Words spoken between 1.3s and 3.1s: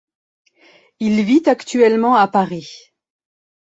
actuellement à Paris.